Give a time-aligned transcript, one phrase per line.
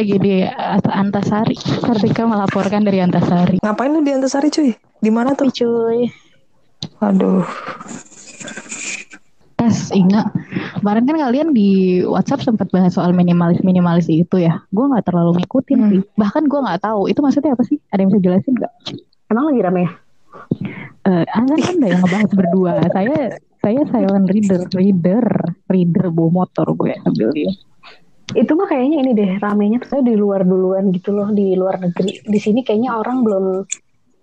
[0.00, 0.34] lagi di
[0.88, 1.56] Antasari.
[1.60, 3.60] Kartika melaporkan dari Antasari.
[3.60, 4.72] Ngapain lu di Antasari cuy?
[4.72, 5.52] Di mana tuh?
[5.52, 6.08] Cuy.
[7.04, 7.44] Aduh.
[9.60, 10.32] Tes ingat
[10.80, 14.64] kemarin kan kalian di WhatsApp sempat bahas soal minimalis minimalis itu ya.
[14.72, 15.90] Gue nggak terlalu ngikutin hmm.
[15.92, 16.00] sih.
[16.16, 17.76] Bahkan gue nggak tahu itu maksudnya apa sih?
[17.92, 18.72] Ada yang bisa jelasin nggak?
[19.28, 19.90] Emang lagi rame ya?
[21.04, 22.72] Uh, Anda kan udah yang ngebahas berdua.
[22.88, 23.16] Saya
[23.60, 25.26] saya silent reader, reader,
[25.68, 27.52] reader bawa motor gue ambil dia.
[28.34, 32.22] Itu mah kayaknya ini deh ramenya tuh di luar duluan gitu loh di luar negeri.
[32.22, 33.44] Di sini kayaknya orang belum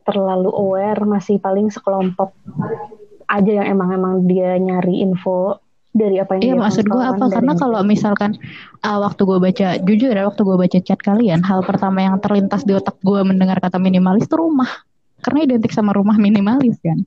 [0.08, 2.32] terlalu aware, masih paling sekelompok
[3.28, 5.60] aja yang emang emang dia nyari info
[5.92, 7.26] dari apa yang iya maksud gue apa?
[7.28, 8.40] karena kalau misalkan
[8.86, 12.64] uh, waktu gue baca jujur ya waktu gue baca chat kalian hal pertama yang terlintas
[12.64, 14.70] di otak gue mendengar kata minimalis itu rumah.
[15.20, 17.03] Karena identik sama rumah minimalis kan.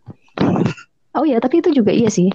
[1.17, 2.29] Oh iya tapi itu juga iya sih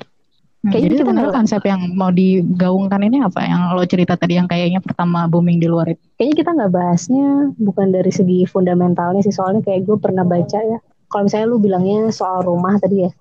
[0.71, 3.45] Kayaknya jadi sebenarnya konsep yang mau digaungkan ini apa?
[3.45, 6.01] Yang lo cerita tadi yang kayaknya pertama booming di luar itu?
[6.17, 7.27] Kayaknya kita nggak bahasnya
[7.61, 9.33] bukan dari segi fundamentalnya sih.
[9.33, 10.79] Soalnya kayak gue pernah baca ya.
[11.11, 13.11] Kalau misalnya lu bilangnya soal rumah tadi ya,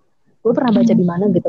[0.40, 1.00] gue pernah baca hmm.
[1.00, 1.48] di mana gitu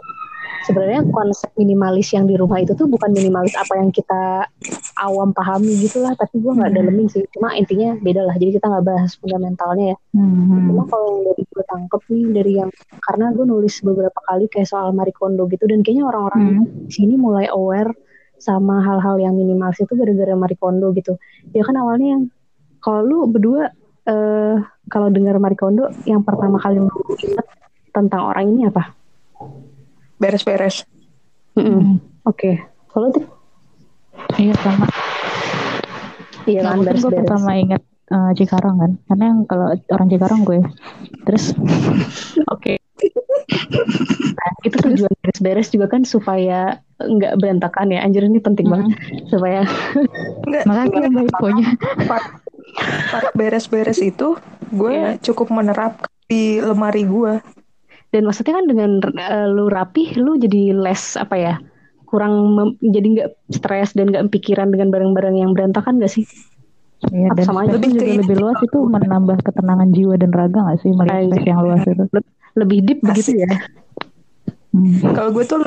[0.65, 4.49] sebenarnya konsep minimalis yang di rumah itu tuh bukan minimalis apa yang kita
[4.97, 6.77] awam pahami gitu lah tapi gue nggak hmm.
[6.81, 10.73] dalemin sih cuma intinya beda lah jadi kita nggak bahas fundamentalnya ya hmm.
[10.73, 12.69] cuma kalau yang dari gue tangkep nih dari yang
[13.05, 16.89] karena gue nulis beberapa kali kayak soal Marie Kondo gitu dan kayaknya orang-orang hmm.
[16.89, 17.93] sini mulai aware
[18.41, 21.21] sama hal-hal yang minimalis itu gara-gara Marie Kondo gitu
[21.53, 22.23] ya kan awalnya yang
[22.81, 23.69] kalau lu berdua
[24.09, 24.57] uh,
[24.89, 26.89] kalau dengar Marie Kondo yang pertama kali lu
[27.21, 27.47] ingat
[27.95, 29.04] tentang orang ini apa?
[30.21, 30.87] Beres-beres.
[31.55, 31.75] Mm -mm.
[32.25, 32.35] Oke.
[32.35, 32.55] Okay.
[32.91, 33.25] Kalau tuh?
[34.39, 34.87] Iya sama.
[36.47, 37.03] Iya kan beres-beres.
[37.03, 40.59] Gue pertama ingat uh, Cikarang kan, karena yang kalau orang Cikarang gue.
[41.27, 41.51] Terus,
[42.53, 42.63] oke.
[42.63, 42.77] Okay.
[44.35, 47.99] nah, itu tujuan beres-beres juga kan supaya nggak berantakan ya.
[48.05, 48.95] Anjir ini penting banget
[49.27, 49.67] supaya.
[50.63, 51.67] Makanya baik pokoknya.
[52.07, 54.35] Part beres-beres itu
[54.73, 55.15] gue yeah.
[55.21, 57.39] cukup menerap di lemari gue
[58.15, 61.55] dan maksudnya kan dengan uh, lu rapih lu jadi less apa ya
[62.07, 66.23] kurang jadi nggak stres dan nggak pikiran dengan barang-barang yang berantakan gak sih?
[67.11, 68.79] Iya, dan sama aja juga lebih luas itu?
[68.87, 70.95] menambah ketenangan jiwa dan raga gak sih?
[70.95, 72.07] Melihat yang luas itu.
[72.55, 73.11] Lebih deep Asik.
[73.11, 73.31] begitu?
[73.43, 73.51] ya.
[74.75, 74.99] Hmm.
[75.15, 75.63] kalau gue tuh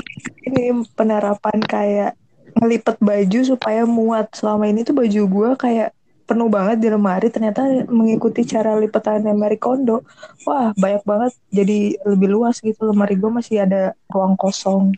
[0.48, 2.12] ini penerapan kayak
[2.56, 4.32] ngelipet baju supaya muat.
[4.32, 5.92] Selama ini tuh baju gue kayak
[6.28, 10.04] penuh banget di lemari ternyata mengikuti cara lipetannya Marie Kondo.
[10.44, 12.92] Wah banyak banget jadi lebih luas gitu.
[12.92, 14.92] Lemari gue masih ada ruang kosong.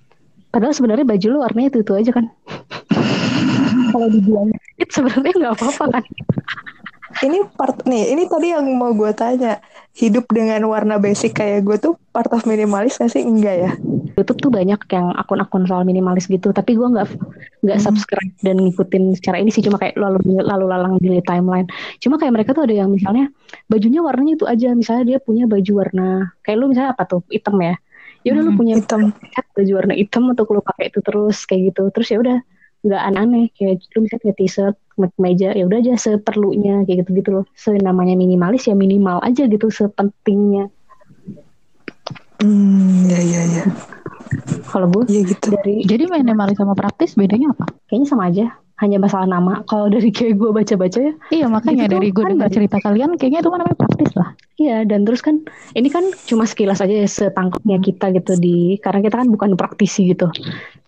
[0.51, 2.27] Padahal sebenarnya baju lu warnanya itu itu aja kan?
[3.95, 6.05] Kalau dibilang itu sebenarnya nggak apa-apa kan?
[7.23, 9.63] Ini part nih ini tadi yang mau gue tanya.
[9.91, 13.27] Hidup dengan warna basic kayak gue tuh part of minimalis gak sih?
[13.27, 13.73] Enggak ya
[14.21, 16.53] YouTube tuh banyak yang akun-akun soal minimalis gitu.
[16.53, 17.09] Tapi gue nggak
[17.65, 17.87] nggak hmm.
[17.89, 19.65] subscribe dan ngikutin secara ini sih.
[19.65, 21.67] Cuma kayak lalu lalu lalang di timeline.
[21.99, 23.33] Cuma kayak mereka tuh ada yang misalnya
[23.67, 24.69] bajunya warnanya itu aja.
[24.77, 27.21] Misalnya dia punya baju warna kayak lu misalnya apa tuh?
[27.33, 27.75] Hitam ya?
[28.21, 29.01] Ya udah hmm, lu punya hitam.
[29.57, 31.83] baju warna hitam atau lu pakai itu terus kayak gitu.
[31.97, 32.39] Terus ya udah
[32.85, 33.45] nggak aneh-aneh.
[33.57, 34.77] Kayak lu misalnya punya t-shirt
[35.17, 36.85] meja ya udah aja seperlunya.
[36.85, 40.69] Kayak gitu gitu loh senamanya minimalis ya minimal aja gitu sepentingnya
[42.41, 43.65] hmm ya ya ya
[44.71, 48.47] kalau gue ya gitu dari jadi minimalis sama praktis bedanya apa kayaknya sama aja
[48.81, 49.61] hanya masalah nama.
[49.69, 51.13] Kalau dari kayak gue baca-baca ya.
[51.31, 54.29] Iya makanya dari gue kan dengar cerita kalian kayaknya itu namanya praktis lah.
[54.57, 55.45] Iya dan terus kan
[55.77, 60.11] ini kan cuma sekilas aja ya, setangkapnya kita gitu di karena kita kan bukan praktisi
[60.11, 60.33] gitu.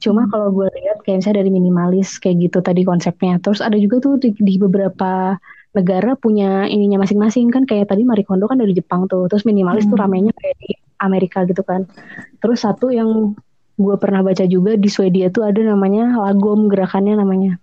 [0.00, 3.38] Cuma kalau gue lihat kayak misalnya dari minimalis kayak gitu tadi konsepnya.
[3.44, 5.36] Terus ada juga tuh di, di beberapa
[5.72, 9.28] negara punya ininya masing-masing kan kayak tadi Marie Kondo kan dari Jepang tuh.
[9.28, 9.92] Terus minimalis hmm.
[9.92, 11.90] tuh ramenya kayak di Amerika gitu kan.
[12.38, 13.34] Terus satu yang
[13.74, 17.58] gue pernah baca juga di Swedia tuh ada namanya lagom gerakannya namanya.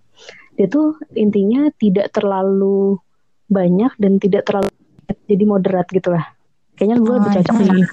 [0.60, 3.00] Dia tuh intinya tidak terlalu
[3.48, 4.68] banyak dan tidak terlalu
[5.26, 6.22] jadi moderat gitu lah
[6.80, 7.84] kayaknya gue oh, lebih cocok sih.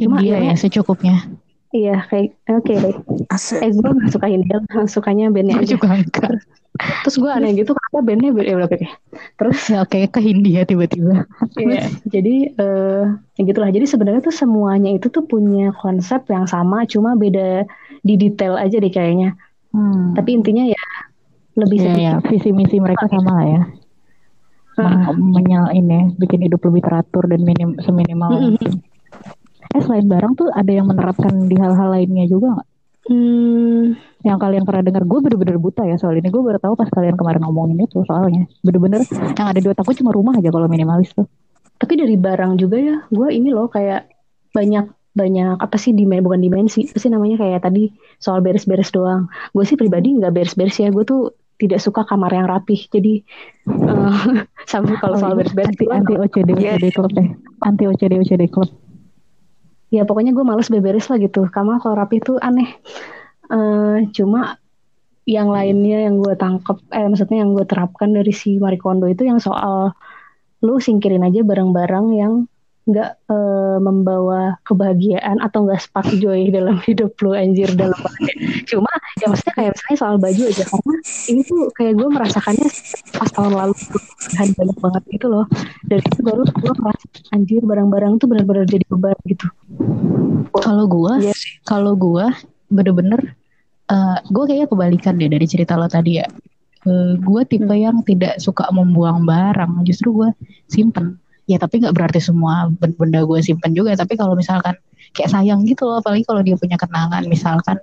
[0.00, 1.28] Cuma ya, ya secukupnya
[1.74, 2.64] iya kayak oke.
[2.64, 2.98] Okay, baik
[3.64, 4.56] eh gue gak suka Hindia
[4.88, 5.76] sukanya bandnya aja.
[5.76, 6.40] juga enggak
[6.78, 8.48] terus gue aneh gitu kenapa bandnya beda?
[8.54, 8.78] Ya oke
[9.34, 11.26] terus ya kayak ke Hindia tiba-tiba.
[11.58, 13.04] Iya jadi uh,
[13.34, 13.70] ya gitulah.
[13.74, 17.66] Jadi sebenarnya tuh semuanya itu tuh punya konsep yang sama cuma beda
[18.06, 19.34] di detail aja deh kayaknya.
[19.68, 20.16] Hmm.
[20.16, 20.84] tapi intinya ya
[21.60, 23.62] lebih ya, ya, visi misi mereka sama lah ya.
[24.78, 25.34] Hmm.
[25.34, 28.78] menyal ini bikin hidup lebih teratur dan minim seminimal hmm.
[29.74, 32.68] Eh selain barang tuh ada yang menerapkan di hal-hal lainnya juga nggak
[33.12, 33.84] hmm.
[34.24, 37.16] yang kalian pernah dengar gue bener-bener buta ya soal ini gue baru tahu pas kalian
[37.16, 39.04] kemarin ngomongin itu soalnya bener-bener
[39.36, 41.28] yang ada di otakku cuma rumah aja kalau minimalis tuh
[41.78, 44.08] tapi dari barang juga ya gue ini loh kayak
[44.52, 44.88] banyak
[45.18, 47.90] banyak apa sih dimensi bukan dimensi apa sih namanya kayak tadi
[48.22, 52.46] soal beres-beres doang gue sih pribadi nggak beres-beres ya gue tuh tidak suka kamar yang
[52.46, 52.86] rapih.
[52.88, 53.26] Jadi
[53.90, 57.28] uh, sampai kalau oh, soal bed anti anti OCD OCD club deh.
[57.66, 58.70] Anti OCD OCD club.
[59.88, 61.48] Ya pokoknya gue males beberes lah gitu.
[61.48, 62.76] Kamar kalau rapi itu aneh.
[63.48, 64.60] Uh, cuma
[65.28, 69.28] yang lainnya yang gue tangkep, eh maksudnya yang gue terapkan dari si Marie Kondo itu
[69.28, 69.92] yang soal
[70.64, 72.32] lu singkirin aja barang-barang yang
[72.88, 78.00] nggak uh, membawa kebahagiaan atau nggak spark joy dalam hidup lu anjir dalam
[78.64, 78.88] cuma
[79.20, 80.94] ya maksudnya kayak misalnya soal baju aja karena
[81.28, 82.68] ini tuh kayak gue merasakannya
[83.12, 83.74] pas tahun lalu
[84.18, 85.44] bahan banyak banget gitu loh.
[85.86, 89.46] Dari itu baru gue merasa anjir barang-barang tuh benar-benar jadi beban gitu.
[90.54, 91.34] Kalau gue yes.
[91.34, 91.34] Iya.
[91.66, 92.26] kalau gue
[92.68, 93.20] bener-bener
[93.90, 96.26] uh, gue kayaknya kebalikan deh dari cerita lo tadi ya.
[96.86, 97.82] Uh, gue tipe hmm.
[97.82, 100.30] yang tidak suka membuang barang justru gue
[100.70, 101.18] simpen
[101.48, 103.96] ya tapi nggak berarti semua benda gue simpen juga.
[103.96, 104.76] Tapi kalau misalkan
[105.16, 107.24] kayak sayang gitu loh apalagi kalau dia punya kenangan.
[107.26, 107.80] Misalkan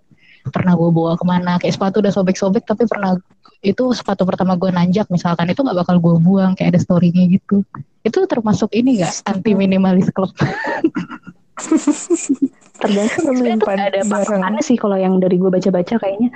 [0.53, 3.17] pernah gue bawa ke mana kayak sepatu udah sobek-sobek tapi pernah
[3.65, 7.65] itu sepatu pertama gue nanjak misalkan itu nggak bakal gue buang kayak ada storynya gitu.
[8.05, 10.29] Itu termasuk ini gak anti minimalis club
[12.75, 14.59] tergantung menyimpan ada barang.
[14.61, 16.29] sih kalau yang dari gue baca-baca kayaknya.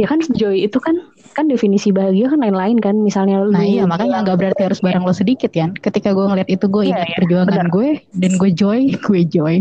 [0.00, 0.96] Ya kan joy itu kan
[1.32, 2.96] kan definisi bahagia kan lain-lain kan.
[3.00, 6.68] Misalnya nah iya makanya nggak berarti harus barang lo sedikit kan ketika gue ngeliat itu
[6.68, 7.68] gue ingat iya, perjuangan bener.
[7.72, 9.56] gue dan gue joy gue joy.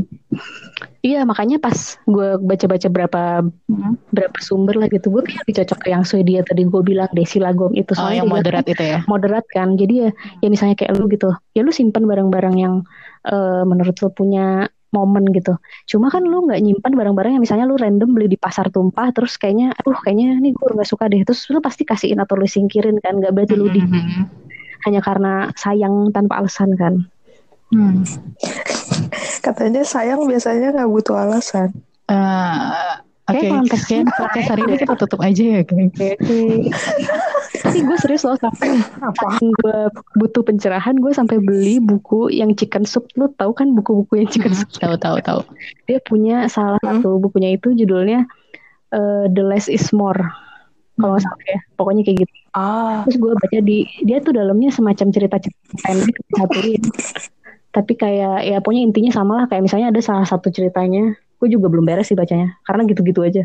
[1.02, 4.14] Iya makanya pas gue baca-baca berapa hmm.
[4.14, 7.74] berapa sumber lah gitu gue kayak cocok ke yang Swedia tadi gue bilang Desi Lagom
[7.74, 9.02] itu oh, yang moderat itu ya?
[9.10, 9.74] Moderat kan.
[9.80, 10.10] Jadi ya
[10.46, 11.34] ya misalnya kayak lu gitu.
[11.58, 12.86] Ya lu simpan barang-barang yang
[13.26, 15.56] uh, menurut lo punya momen gitu.
[15.88, 19.40] Cuma kan lu nggak nyimpan barang-barang yang misalnya lu random beli di pasar tumpah terus
[19.40, 21.24] kayaknya aduh kayaknya ini gue nggak suka deh.
[21.24, 24.24] Terus lu pasti kasihin atau lu singkirin kan nggak berarti lu di mm-hmm.
[24.88, 27.08] hanya karena sayang tanpa alasan kan.
[27.72, 28.04] Hmm.
[29.46, 31.72] Katanya sayang biasanya nggak butuh alasan.
[32.12, 33.00] Uh,
[33.32, 33.80] Oke, okay.
[33.80, 35.88] sekian podcast hari ini kita tutup aja ya, guys.
[35.96, 36.10] Oke,
[37.64, 39.28] Tapi gue serius loh sampai apa?
[39.40, 39.78] Gue
[40.20, 43.08] butuh pencerahan, gue sampai beli buku yang chicken soup.
[43.16, 44.68] Lu tahu kan buku-buku yang chicken soup?
[44.76, 45.42] tahu, tahu, tahu.
[45.88, 47.00] Dia punya salah hmm.
[47.00, 48.28] satu bukunya itu judulnya
[48.92, 50.20] uh, The Less Is More.
[51.00, 52.34] Kalau nggak salah ya, pokoknya kayak gitu.
[52.52, 53.08] Ah.
[53.08, 56.84] Terus gue baca di dia tuh dalamnya semacam cerita-cerita pendek satuin.
[57.76, 61.68] Tapi kayak ya pokoknya intinya sama lah kayak misalnya ada salah satu ceritanya gue juga
[61.74, 63.44] belum beres sih bacanya karena gitu-gitu aja.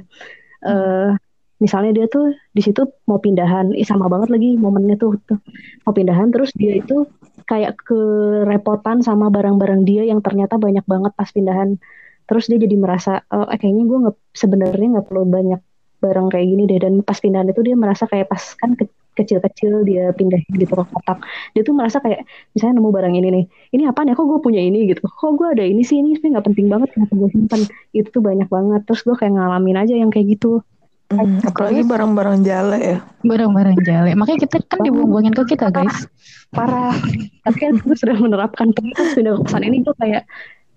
[0.61, 0.69] Hmm.
[0.69, 1.11] uh,
[1.57, 5.41] misalnya dia tuh di situ mau pindahan Ih, sama banget lagi momennya tuh, tuh
[5.89, 7.09] mau pindahan terus dia itu
[7.47, 11.79] kayak kerepotan sama barang-barang dia yang ternyata banyak banget pas pindahan.
[12.27, 15.61] Terus dia jadi merasa oh, eh, kayaknya gue nggak sebenarnya nggak perlu banyak
[16.03, 16.79] barang kayak gini deh.
[16.83, 18.75] Dan pas pindahan itu dia merasa kayak pas kan
[19.17, 21.25] kecil-kecil dia pindah gitu ke kotak
[21.57, 24.61] dia tuh merasa kayak misalnya nemu barang ini nih ini apa nih kok gue punya
[24.61, 27.61] ini gitu kok gue ada ini sih ini nggak penting banget kenapa gue simpan
[27.97, 30.61] itu tuh banyak banget terus gue kayak ngalamin aja yang kayak gitu
[31.07, 32.99] Hmm, apalagi barang-barang jale ya.
[33.23, 34.11] Barang-barang jale.
[34.19, 36.11] Makanya kita kan dibuang-buangin ke kita, guys.
[36.51, 36.99] Parah.
[37.47, 39.15] Tapi kan gue sudah menerapkan pindah
[39.47, 40.27] kesan ini gue kayak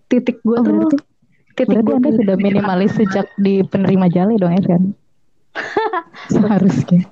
[0.06, 0.74] titik gue oh, tuh.
[0.86, 0.97] Berarti,
[1.57, 4.83] titik berarti anda sudah minimalis sejak di penerima jale dong ya kan?
[6.33, 7.09] Seharusnya.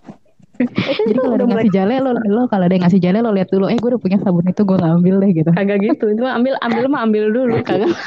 [1.07, 3.77] Jadi kalau ada ngasih jale lo, lo kalau ada ngasih jale lo lihat dulu, eh
[3.77, 5.49] gue udah punya sabun itu gue gak ambil deh gitu.
[5.53, 7.91] Kagak gitu, itu ambil ambil mah ambil dulu kagak.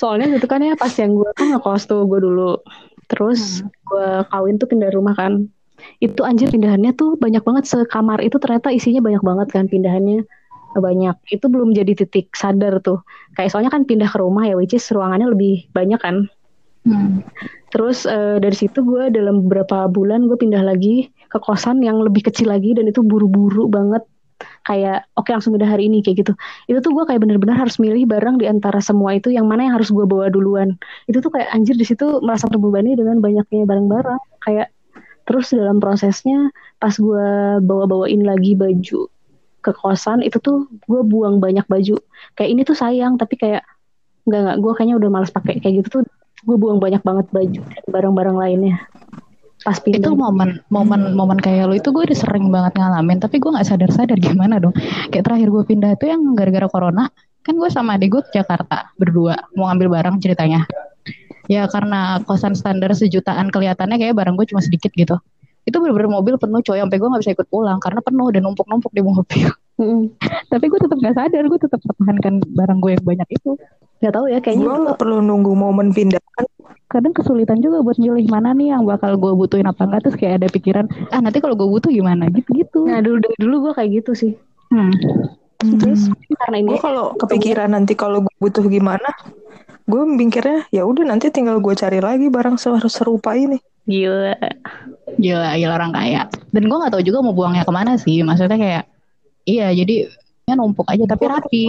[0.00, 2.58] Soalnya gitu kan ya pas yang gue kan ngekos tuh gue dulu,
[3.06, 3.68] terus hmm.
[3.68, 5.46] gue kawin tuh pindah rumah kan.
[5.98, 10.22] Itu anjir pindahannya tuh banyak banget sekamar itu ternyata isinya banyak banget kan pindahannya
[10.78, 13.04] banyak itu belum jadi titik sadar tuh
[13.36, 16.32] kayak soalnya kan pindah ke rumah ya which is ruangannya lebih banyak kan
[16.82, 17.22] Hmm.
[17.70, 22.26] Terus uh, dari situ gue dalam beberapa bulan gue pindah lagi ke kosan yang lebih
[22.26, 24.02] kecil lagi dan itu buru-buru banget.
[24.66, 26.32] Kayak oke okay, langsung pindah hari ini kayak gitu.
[26.66, 29.74] Itu tuh gue kayak bener-bener harus milih barang di antara semua itu yang mana yang
[29.78, 30.74] harus gue bawa duluan.
[31.06, 34.20] Itu tuh kayak anjir di situ merasa terbebani dengan banyaknya barang-barang.
[34.42, 34.74] Kayak
[35.22, 36.50] terus dalam prosesnya
[36.82, 37.26] pas gue
[37.62, 39.06] bawa-bawain lagi baju
[39.62, 41.94] ke kosan itu tuh gue buang banyak baju.
[42.34, 43.62] Kayak ini tuh sayang tapi kayak
[44.26, 46.02] nggak nggak gue kayaknya udah males pakai kayak gitu tuh
[46.42, 48.76] gue buang banyak banget baju dan barang-barang lainnya.
[49.62, 50.02] Pas pindah.
[50.02, 53.62] itu momen momen momen kayak lo itu gue udah sering banget ngalamin tapi gue nggak
[53.62, 54.74] sadar sadar gimana dong.
[55.14, 57.06] Kayak terakhir gue pindah itu yang gara-gara corona
[57.42, 60.66] kan gue sama adik gue ke Jakarta berdua mau ngambil barang ceritanya.
[61.50, 65.18] Ya karena kosan standar sejutaan kelihatannya kayak barang gue cuma sedikit gitu.
[65.62, 68.90] Itu bener-bener mobil penuh coy sampai gue nggak bisa ikut pulang karena penuh dan numpuk-numpuk
[68.90, 69.46] di mobil.
[69.78, 70.10] Mm.
[70.52, 73.50] tapi gue tetap nggak sadar gue tetap pertahankan barang gue yang banyak itu
[74.02, 76.18] nggak tahu ya kayaknya gue nggak perlu nunggu momen pindah
[76.90, 80.44] kadang kesulitan juga buat milih mana nih yang bakal gue butuhin apa enggak terus kayak
[80.44, 83.72] ada pikiran ah nanti kalau gue butuh gimana gitu gitu nah dulu dulu, dulu gue
[83.78, 84.32] kayak gitu sih
[84.74, 84.92] hmm.
[85.80, 86.36] terus hmm.
[86.36, 89.08] karena ini gue kalau kepikiran nanti kalau gue butuh gimana
[89.88, 94.34] gue mikirnya ya udah nanti tinggal gue cari lagi barang serupa ini Gila.
[95.18, 96.22] Gila, gila orang kaya.
[96.54, 98.22] Dan gue nggak tahu juga mau buangnya ke mana sih.
[98.22, 98.84] Maksudnya kayak,
[99.42, 100.06] iya jadi
[100.46, 101.64] ya numpuk aja tapi rapi.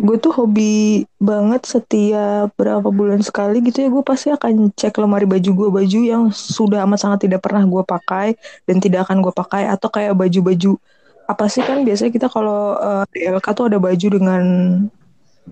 [0.00, 5.28] Gue tuh hobi banget setiap berapa bulan sekali gitu ya gue pasti akan cek lemari
[5.28, 8.32] baju gue baju yang sudah amat sangat tidak pernah gue pakai
[8.64, 10.80] dan tidak akan gue pakai atau kayak baju-baju
[11.28, 14.42] apa sih kan biasanya kita kalau uh, di LK tuh ada baju dengan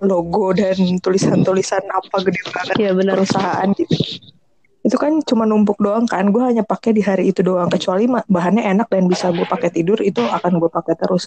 [0.00, 0.74] logo dan
[1.04, 3.14] tulisan-tulisan apa gede banget benar.
[3.20, 3.94] perusahaan gitu
[4.86, 6.30] itu kan cuma numpuk doang kan.
[6.30, 7.66] Gue hanya pakai di hari itu doang.
[7.66, 11.26] Kecuali bahannya enak dan bisa gue pakai tidur itu akan gue pakai terus.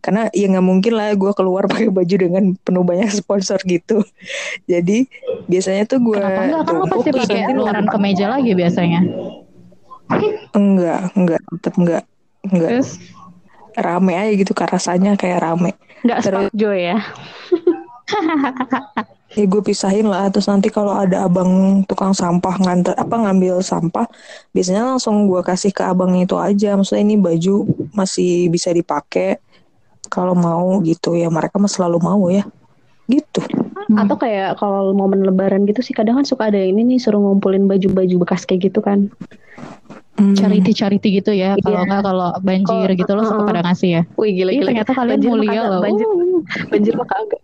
[0.00, 4.00] Karena ya nggak mungkin lah gue keluar pakai baju dengan penuh banyak sponsor gitu.
[4.72, 5.04] Jadi
[5.46, 6.64] biasanya tuh gue enggak?
[6.64, 9.00] Kan lo pasti pakai luaran kemeja lagi biasanya.
[10.56, 11.40] enggak enggak.
[11.60, 12.04] Tetap enggak.
[12.48, 12.70] Enggak.
[12.80, 12.90] Terus?
[13.76, 15.76] Rame aja gitu rasanya kayak rame.
[16.00, 16.98] Nggak Terus- joy ya.
[19.36, 21.48] ya gue pisahin lah terus nanti kalau ada abang
[21.84, 24.08] tukang sampah nganter apa ngambil sampah
[24.50, 29.36] biasanya langsung gue kasih ke abang itu aja maksudnya ini baju masih bisa dipakai
[30.08, 32.48] kalau mau gitu ya mereka mah selalu mau ya
[33.06, 33.44] gitu
[33.86, 34.02] Hmm.
[34.02, 37.22] Atau kayak kalau momen lebaran gitu sih kadang kan suka ada yang ini nih suruh
[37.22, 39.14] ngumpulin baju-baju bekas kayak gitu kan.
[40.18, 40.34] Hmm.
[40.34, 41.54] charity-charity gitu ya.
[41.54, 41.86] Kalau Iya.
[41.86, 44.02] enggak kalau banjir Kalau- gitu lo suka pada ngasih ya.
[44.18, 44.66] Wih gila Ih, gila.
[44.74, 45.80] ternyata kalian Banjir mulia loh.
[45.86, 46.08] Banjir,
[46.66, 47.40] banjir mah kagak.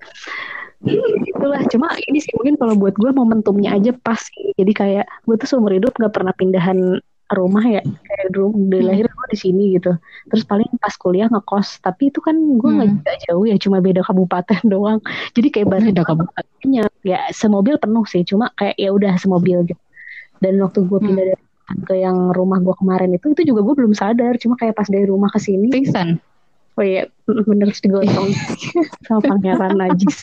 [0.83, 4.51] Itulah cuma ini sih mungkin kalau buat gue momentumnya aja pas sih.
[4.55, 6.99] Jadi kayak gue tuh seumur hidup nggak pernah pindahan
[7.33, 8.89] rumah ya kayak dari Hmm.
[8.93, 9.97] lahir gue di sini gitu
[10.29, 12.97] terus paling pas kuliah ngekos tapi itu kan gue nggak Hmm.
[13.01, 15.01] juga jauh ya cuma beda kabupaten doang
[15.33, 16.45] jadi kayak Beda kabupaten.
[16.61, 19.81] banyak ya semobil penuh sih cuma kayak ya udah semobil gitu
[20.45, 21.09] dan waktu gue Hmm.
[21.09, 21.43] pindah dari
[21.89, 25.09] ke yang rumah gue kemarin itu itu juga gue belum sadar cuma kayak pas dari
[25.09, 26.21] rumah ke sini Pingsan.
[26.77, 27.09] Oh iya
[27.49, 28.31] bener digotong
[29.07, 30.17] sama pangeran najis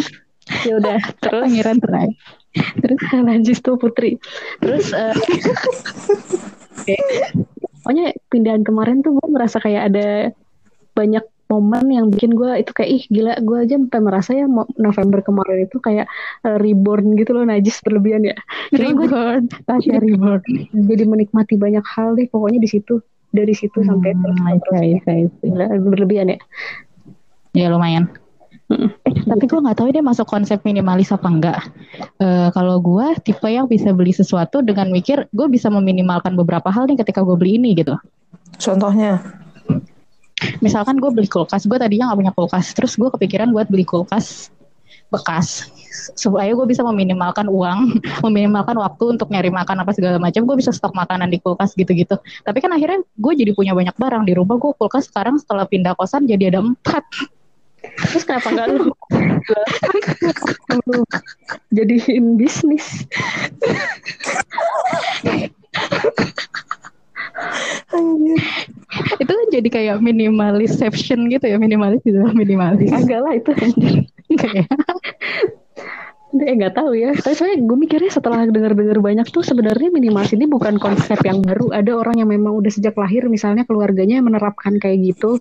[0.68, 2.08] ya udah terus Pangeran Terai.
[2.84, 4.20] terus najis tuh putri
[4.60, 5.16] terus eh,
[6.84, 6.96] oke.
[7.80, 10.08] pokoknya pindahan kemarin tuh gue merasa kayak ada
[10.92, 14.46] banyak momen yang bikin gue itu kayak ih gila gue aja sampai merasa ya
[14.76, 16.06] November kemarin itu kayak
[16.44, 18.36] eh, reborn gitu loh najis berlebihan ya
[18.76, 19.48] Reborn.
[19.64, 20.44] Tasya Reborn.
[20.72, 23.00] jadi menikmati banyak hal deh pokoknya di situ
[23.34, 25.50] dari situ sampai terus Hmm, I terus I see, I see.
[25.50, 26.38] Gila, berlebihan ya
[27.54, 28.10] Ya lumayan.
[28.64, 28.88] Mm-mm.
[29.04, 31.60] Eh, tapi gue nggak tahu dia masuk konsep minimalis apa enggak.
[32.22, 36.88] Eh, kalau gue tipe yang bisa beli sesuatu dengan mikir gue bisa meminimalkan beberapa hal
[36.88, 37.98] nih ketika gue beli ini gitu.
[38.54, 39.18] contohnya
[40.60, 44.52] Misalkan gue beli kulkas, gue tadinya nggak punya kulkas, terus gue kepikiran buat beli kulkas
[45.12, 45.73] bekas
[46.14, 50.44] supaya gue bisa meminimalkan uang, meminimalkan waktu untuk nyari makan apa segala macam.
[50.44, 52.18] Gue bisa stok makanan di kulkas gitu-gitu.
[52.42, 54.58] Tapi kan akhirnya gue jadi punya banyak barang di rumah.
[54.58, 57.04] Gue kulkas sekarang setelah pindah kosan jadi ada empat.
[58.10, 58.84] terus kenapa enggak lu
[60.88, 60.98] lu
[61.76, 63.04] jadiin bisnis
[67.92, 68.40] anjir
[69.20, 73.50] itu kan jadi kayak minimalisation gitu ya minimalis gitu minimalis agak lah itu
[74.38, 74.70] kayak
[76.34, 77.14] Eh nggak tahu ya.
[77.14, 81.70] Tapi soalnya gue mikirnya setelah dengar-dengar banyak tuh sebenarnya minimalis ini bukan konsep yang baru.
[81.70, 85.38] Ada orang yang memang udah sejak lahir misalnya keluarganya menerapkan kayak gitu.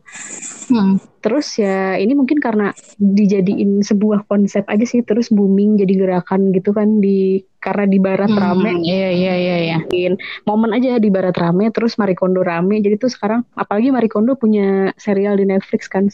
[0.70, 1.02] hmm.
[1.24, 6.76] Terus ya ini mungkin karena dijadiin sebuah konsep aja sih terus booming jadi gerakan gitu
[6.76, 9.56] kan di karena di barat Hmm, rame iya iya iya
[9.88, 10.10] iya
[10.44, 14.36] momen aja di barat rame terus Marie Kondo rame jadi tuh sekarang apalagi Marie Kondo
[14.36, 16.12] punya serial di Netflix kan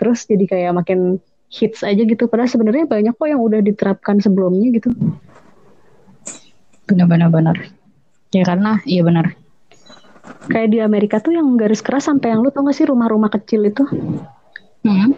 [0.00, 4.68] terus jadi kayak makin hits aja gitu padahal sebenarnya banyak kok yang udah diterapkan sebelumnya
[4.72, 4.92] gitu
[6.88, 7.56] benar-benar benar
[8.32, 9.32] ya karena iya benar
[10.48, 13.64] kayak di Amerika tuh yang garis keras sampai yang lu tau gak sih rumah-rumah kecil
[13.64, 13.84] itu
[14.84, 15.12] hmm.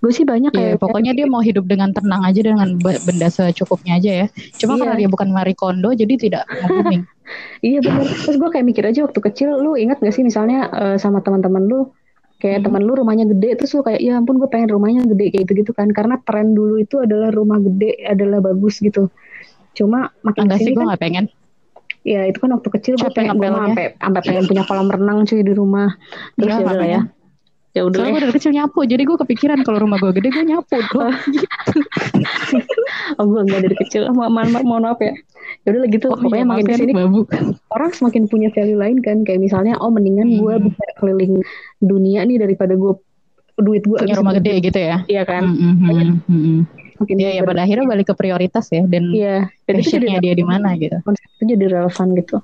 [0.00, 3.28] gue sih banyak Ya, kayak pokoknya dia mau hidup dengan tenang aja dengan be- benda
[3.28, 4.26] secukupnya aja ya.
[4.56, 4.80] Cuma Iya.
[4.80, 7.04] karena dia bukan Marie Kondo jadi tidak booming.
[7.68, 10.96] iya bener terus gue kayak mikir aja waktu kecil lu ingat gak sih misalnya eh,
[10.96, 11.92] sama teman-teman lu
[12.40, 12.72] kayak Hmm.
[12.72, 15.52] teman lu rumahnya gede terus lu kayak ya ampun gue pengen rumahnya gede kayak gitu
[15.60, 19.12] gitu kan karena tren dulu itu adalah rumah gede adalah bagus gitu
[19.76, 21.24] cuma makin Enggak sih gue kan nggak pengen.
[22.00, 25.44] Ya itu kan waktu kecil gue pengen gue sampai sampai pengen punya kolam renang cuy
[25.44, 25.92] di rumah.
[26.34, 27.00] Terus ya udah lah ya.
[27.70, 28.14] Ya udah Soalnya ya.
[28.16, 31.12] gue dari kecil nyapu, jadi gue kepikiran kalau rumah gue gede gue nyapu dong.
[33.20, 34.08] Oh gue enggak dari kecil.
[34.10, 35.12] Mo mohon, ma- mohon maaf ya.
[35.62, 36.06] Ya udah lah gitu.
[36.08, 37.20] Oh, Pokoknya iya, makin ya, ke sini babu.
[37.68, 39.28] orang semakin punya value lain kan.
[39.28, 40.64] Kayak misalnya oh mendingan gue Hmm.
[40.66, 41.44] bisa keliling
[41.78, 42.96] dunia nih daripada gue
[43.60, 45.04] duit gue Punya rumah gede gitu ya.
[45.04, 45.44] Iya kan.
[45.44, 46.60] Hmm, hmm, hmm, hmm.
[46.96, 49.36] Makin Iya ya pada akhirnya balik ke prioritas ya dan Iya.
[49.68, 50.96] Dan itu jadi dia di mana gitu.
[51.04, 52.36] itu jadi relevan gitu.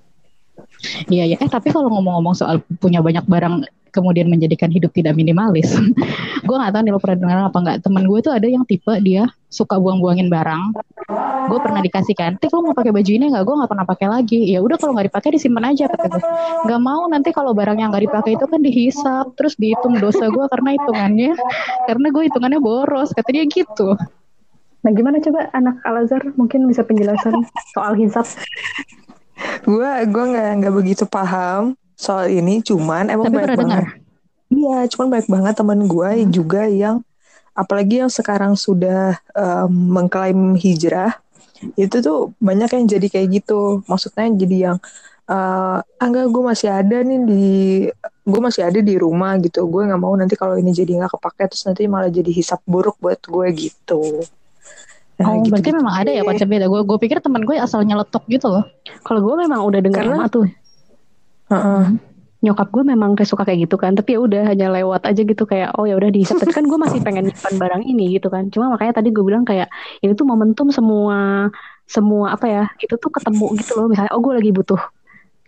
[1.09, 1.37] Iya ya.
[1.41, 5.73] Eh tapi kalau ngomong-ngomong soal punya banyak barang kemudian menjadikan hidup tidak minimalis.
[6.47, 7.77] gue gak tahu nih lo pernah dengar apa nggak.
[7.81, 10.63] Temen gue tuh ada yang tipe dia suka buang-buangin barang.
[11.49, 13.45] Gue pernah dikasih kan tik lo mau pakai baju ini nggak?
[13.49, 14.41] Gue nggak pernah pakai lagi.
[14.53, 16.23] Ya udah kalau nggak dipakai disimpan aja kata gue
[16.69, 20.45] nggak mau nanti kalau barang yang nggak dipakai itu kan dihisap terus dihitung dosa gue
[20.53, 21.33] karena hitungannya
[21.89, 23.97] karena gue hitungannya boros kata dia gitu.
[24.85, 27.43] Nah gimana coba anak Al Azhar mungkin bisa penjelasan
[27.75, 28.29] soal hisap
[29.67, 33.85] gue gue nggak nggak begitu paham soal ini cuman emang Tapi banyak banget.
[34.53, 36.31] Iya cuman banyak banget teman gue Hmm.
[36.33, 36.97] juga yang
[37.57, 41.19] apalagi yang sekarang sudah um, mengklaim hijrah
[41.77, 43.83] itu tuh banyak yang jadi kayak gitu.
[43.91, 44.79] Maksudnya jadi yang
[45.29, 47.45] uh, ah enggak gue masih ada nih di
[48.27, 49.65] gue masih ada di rumah gitu.
[49.73, 52.97] Gue nggak mau nanti kalau ini jadi nggak kepake terus nanti malah jadi hisap buruk
[53.03, 54.23] buat gue gitu
[55.17, 56.29] Nah, oh, gitu-gitu berarti memang ada ya deh.
[56.29, 56.69] konsepnya.
[56.69, 58.65] Gue gue pikir temen gue asal nyeletok gitu loh.
[59.01, 60.47] kalau gue memang udah denger Karena- lama tuh.
[61.47, 61.85] Heeh.
[62.37, 63.97] nyokap gue memang kayak suka kayak gitu kan.
[63.97, 65.49] Tapi ya udah hanya lewat aja gitu.
[65.49, 68.53] Kayak oh ya udah dihisap tapi kan gue masih pengen nyimpan barang ini gitu kan.
[68.53, 69.73] Cuma makanya tadi gue bilang kayak
[70.05, 71.49] ini tuh momentum semua
[71.89, 73.87] semua apa ya itu tuh ketemu gitu loh.
[73.89, 74.79] Misalnya oh gue lagi butuh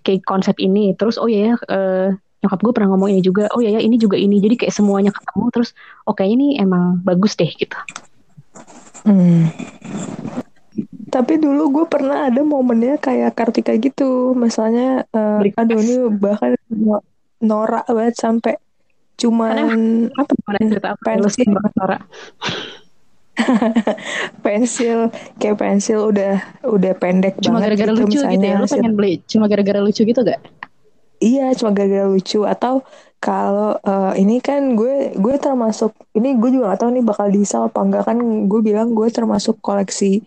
[0.01, 0.97] kayak konsep ini.
[0.97, 2.09] Terus oh ya ya eh,
[2.43, 3.47] nyokap gue pernah ngomong ini juga.
[3.53, 4.41] Oh ya ya ini juga ini.
[4.41, 5.45] Jadi kayak semuanya ketemu.
[5.55, 5.77] Terus
[6.09, 7.77] oh kayaknya ini emang bagus deh gitu
[9.07, 9.51] Hmm.
[11.09, 16.55] Tapi dulu gue pernah ada momennya kayak Kartika gitu, misalnya, eh, Beli aduh ini bahkan
[16.69, 17.05] no-
[17.41, 18.55] norak banget sampai
[19.19, 19.51] cuman
[20.15, 20.33] apa
[20.71, 21.51] cerita pensil.
[21.51, 21.99] banget Nora
[24.47, 28.59] pensil kayak pensil udah udah pendek Cuma gara-gara gitu lucu gitu ya.
[28.59, 30.43] Lu pengen beli cuma gara-gara lucu gitu gak?
[31.19, 32.87] Iya, cuma gara-gara lucu atau
[33.19, 37.67] kalau eh, ini kan gue gue termasuk ini gue juga gak tahu nih bakal dihisap
[37.67, 40.23] apa enggak kan gue bilang gue termasuk koleksi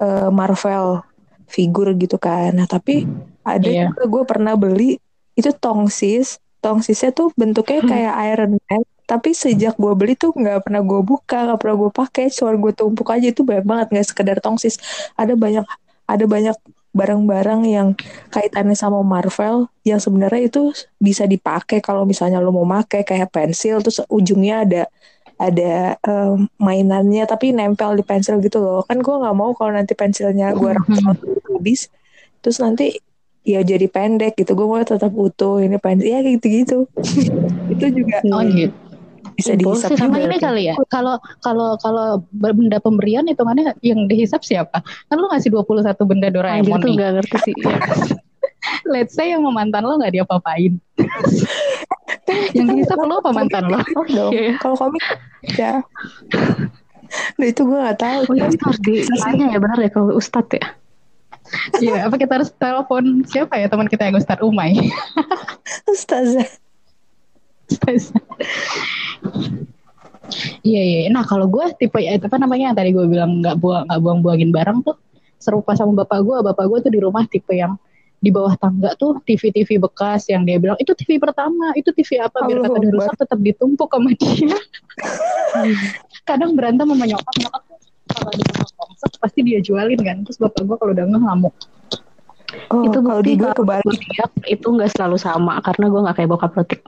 [0.00, 1.04] eh, Marvel
[1.44, 2.56] figur gitu kan.
[2.56, 3.04] Nah, tapi
[3.44, 3.92] ada Iya.
[3.92, 4.96] juga gue pernah beli
[5.36, 6.40] itu tongsis.
[6.60, 11.48] Tongsisnya tuh bentuknya kayak Iron Man, tapi sejak gue beli tuh nggak pernah gue buka,
[11.48, 14.76] nggak pernah gue pakai, cuma gue tumpuk aja itu banyak banget nggak sekedar tongsis.
[15.16, 15.64] Ada banyak
[16.04, 16.56] ada banyak
[16.90, 17.88] barang-barang yang
[18.34, 23.78] kaitannya sama Marvel yang sebenarnya itu bisa dipakai kalau misalnya lo mau pakai kayak pensil
[23.78, 24.82] terus ujungnya ada
[25.40, 28.84] ada em, mainannya tapi nempel di pensil gitu loh.
[28.84, 31.16] Kan gue nggak mau kalau nanti pensilnya gue rapot
[31.56, 31.88] habis
[32.44, 32.98] terus nanti
[33.46, 34.52] ya jadi pendek gitu.
[34.58, 36.76] Gue mau tetap utuh ini pensil ya gitu gitu
[37.72, 38.89] itu juga Oh gitu.
[39.40, 40.44] Bisa dihisap Sama juga ini tuh.
[40.46, 40.74] kali ya.
[40.92, 44.84] Kalau kalau kalau benda pemberian hitungannya yang dihisap siapa?
[45.08, 46.96] Kan lu ngasih 21 benda Anjir Doraemon tuh nih.
[47.00, 47.76] gak ngerti sih ya.
[48.84, 50.76] Let's say yang sama mantan lo gak diapa-apain.
[52.56, 53.80] yang dihisap lo apa mantan lo?
[54.06, 54.52] Iya, iya.
[54.60, 55.02] Kalau komik
[55.56, 55.80] ya.
[57.40, 58.20] Nah itu gue gak tahu.
[58.30, 60.66] Oh iya itu harus ditanya ya benar ya kalau Ustadz ya
[61.82, 64.78] Iya, apa kita harus telepon siapa ya teman kita yang Ustadz Umay?
[65.90, 66.46] Ustazah.
[70.62, 71.00] Iya iya.
[71.10, 74.50] Nah kalau gue tipe ya apa namanya yang tadi gue bilang nggak buang nggak buang-buangin
[74.54, 74.96] barang tuh
[75.42, 76.36] serupa sama bapak gue.
[76.46, 77.74] Bapak gue tuh di rumah tipe yang
[78.20, 82.44] di bawah tangga tuh TV-TV bekas yang dia bilang itu TV pertama, itu TV apa
[82.44, 84.60] biar kata dia rusak tetap ditumpuk sama dia.
[86.28, 87.78] Kadang berantem sama nyokap nyokap tuh
[88.12, 88.44] kalau ada
[88.76, 90.20] konsep pasti dia jualin kan.
[90.28, 91.54] Terus bapak gue kalau udah ngamuk.
[92.70, 93.86] Oh, itu kalau di gue kalau kebalik.
[93.86, 96.80] zodiak itu nggak selalu sama karena gue nggak kayak bokap lotik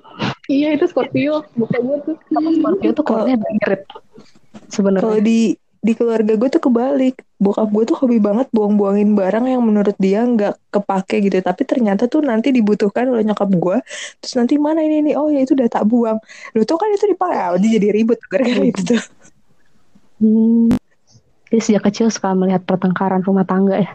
[0.50, 2.16] Iya itu Scorpio, bapak gue tuh.
[2.28, 5.40] Scorpio tuh Kalau- ngirit Kalau sebenarnya di
[5.82, 7.14] di keluarga gue tuh kebalik.
[7.42, 11.38] Bokap gue tuh hobi banget buang-buangin barang yang menurut dia nggak kepake gitu.
[11.42, 13.78] Tapi ternyata tuh nanti dibutuhkan oleh nyokap gue.
[14.22, 15.14] Terus nanti mana ini nih?
[15.18, 16.18] Oh ya itu udah tak buang.
[16.54, 17.38] Lu tuh kan itu dipakai.
[17.38, 19.02] Ah, dia jadi ribut gara-gara itu tuh.
[20.22, 20.70] hmm.
[21.50, 23.92] Dia sejak kecil suka melihat pertengkaran rumah tangga ya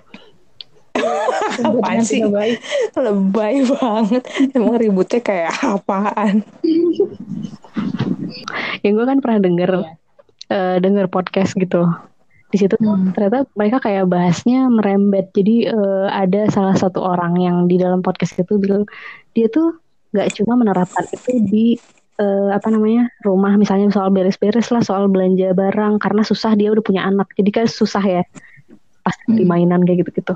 [1.58, 2.22] Apaan sih?
[2.24, 2.60] Baik.
[2.94, 4.24] Lebay banget.
[4.52, 6.44] Emang ributnya kayak apaan?
[8.82, 9.92] yang gue kan pernah denger Iya.
[10.48, 11.84] eh, denger podcast gitu
[12.48, 13.12] di situ Hmm.
[13.12, 18.40] ternyata mereka kayak bahasnya merembet jadi eh, ada salah satu orang yang di dalam podcast
[18.40, 18.88] itu bilang
[19.34, 19.76] dia tuh
[20.16, 21.66] nggak cuma menerapkan itu di
[22.16, 26.82] eh, apa namanya rumah misalnya soal beres-beres lah soal belanja barang karena susah dia udah
[26.82, 28.24] punya anak jadi kan susah ya
[29.04, 29.52] pasti di Hmm.
[29.52, 30.34] mainan kayak gitu-gitu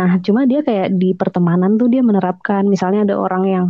[0.00, 3.66] nah cuma dia kayak di pertemanan tuh dia menerapkan misalnya ada orang yang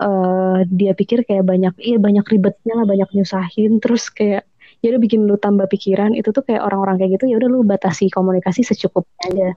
[0.00, 4.48] eh dia pikir kayak banyak iya banyak ribetnya lah banyak nyusahin terus kayak
[4.80, 7.60] ya udah bikin lu tambah pikiran itu tuh kayak orang-orang kayak gitu ya udah lu
[7.66, 9.48] batasi komunikasi secukupnya aja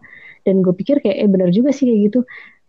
[0.44, 2.20] dan gue pikir kayak eh benar juga sih kayak gitu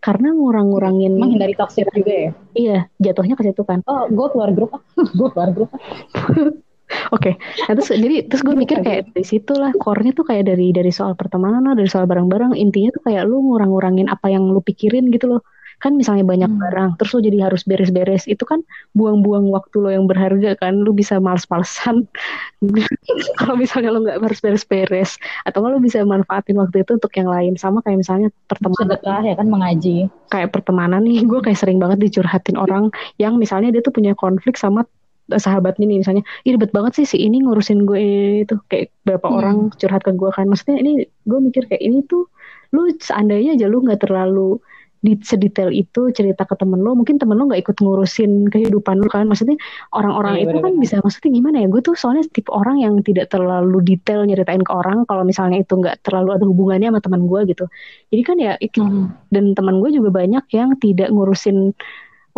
[0.03, 2.31] karena ngurang-ngurangin Menghindari toxic juga ya.
[2.53, 4.71] iya jatuhnya ke situ kan Oh, gue keluar grup.
[5.19, 5.71] gue keluar grup.
[7.13, 7.37] Oke,
[7.69, 10.93] nah, terus jadi terus gue mikir kayak dari situ lah core-nya tuh kayak dari dari
[10.93, 15.09] soal pertemanan lah, dari soal barang-barang intinya tuh kayak lu ngurang-ngurangin apa yang lu pikirin
[15.13, 15.43] gitu loh.
[15.83, 16.63] kan misalnya banyak hmm.
[16.63, 18.31] barang terus lo jadi harus beres-beres.
[18.31, 18.63] Itu kan
[18.95, 20.79] buang-buang waktu lo yang berharga kan.
[20.79, 22.07] Lo bisa males-malesan.
[23.43, 25.19] Kalau misalnya lo nggak harus beres-beres.
[25.43, 27.59] Atau lo bisa manfaatin waktu itu untuk yang lain.
[27.59, 28.95] Sama kayak misalnya pertemanan.
[28.95, 29.97] Sedekah ya kan mengaji.
[30.31, 31.27] Kayak pertemanan nih.
[31.27, 34.87] Gue kayak sering banget dicurhatin orang yang misalnya dia tuh punya konflik sama
[35.39, 38.01] sahabatnya nih misalnya Ih, ribet banget sih si ini ngurusin gue
[38.45, 39.39] itu kayak berapa hmm.
[39.39, 42.29] orang curhat ke gue kan maksudnya ini gue mikir kayak ini tuh
[42.73, 44.59] lu seandainya aja lu nggak terlalu
[45.03, 49.11] di sedetail itu cerita ke temen lo mungkin temen lo nggak ikut ngurusin kehidupan lo
[49.11, 49.59] kan maksudnya
[49.91, 50.67] orang-orang iya, itu bener -bener.
[50.71, 54.63] kan bisa maksudnya gimana ya gue tuh soalnya tipe orang yang tidak terlalu detail nyeritain
[54.63, 57.65] ke orang kalau misalnya itu nggak terlalu ada hubungannya sama teman gue gitu
[58.15, 59.35] jadi kan ya hmm.
[59.35, 61.75] dan teman gue juga banyak yang tidak ngurusin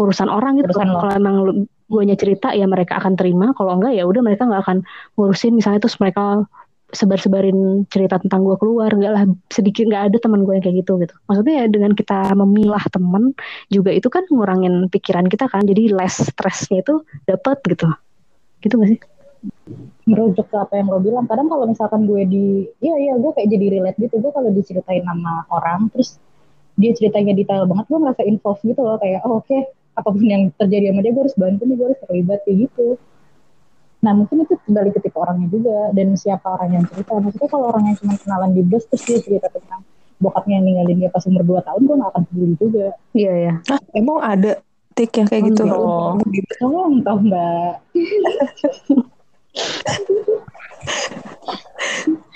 [0.00, 1.36] urusan orang gitu urusan kalau emang
[1.84, 3.52] gue cerita ya mereka akan terima.
[3.52, 4.78] Kalau enggak ya udah mereka nggak akan
[5.16, 5.52] ngurusin.
[5.56, 6.48] Misalnya terus mereka
[6.94, 10.92] sebar-sebarin cerita tentang gue keluar nggak lah sedikit nggak ada teman gue yang kayak gitu
[11.02, 11.14] gitu.
[11.26, 13.34] Maksudnya ya dengan kita memilah teman
[13.68, 15.66] juga itu kan ngurangin pikiran kita kan.
[15.66, 17.90] Jadi less stressnya itu dapat gitu.
[18.62, 19.00] Gitu gak sih?
[20.08, 21.28] Merujuk ke apa yang lo bilang.
[21.28, 22.46] Kadang kalau misalkan gue di
[22.80, 24.22] iya iya gue kayak jadi relate gitu.
[24.22, 26.16] Gue kalau diceritain nama orang terus
[26.74, 28.96] dia ceritanya detail banget gue ngerasa involved gitu loh.
[28.96, 31.86] Kayak oh, oke okay, apa pun yang terjadi sama dia gue harus bantu nih gue
[31.86, 32.98] harus terlibat kayak gitu
[34.04, 37.16] Nah mungkin itu kembali ke tipe orangnya juga dan siapa orang yang cerita.
[37.16, 39.80] Maksudnya kalau orang yang cuma kenalan di bus terus dia cerita tentang
[40.20, 42.92] bokapnya yang ninggalin dia pas umur 2 tahun, gue gak akan peduli juga.
[43.16, 43.54] Iya ya.
[43.72, 44.60] Ah, emang ada
[44.92, 45.64] tik yang kayak gitu?
[45.72, 46.20] Oh,
[46.60, 47.74] kamu tahu mbak.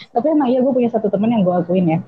[0.08, 2.00] Tapi emang iya gue punya satu temen yang gue akuin ya.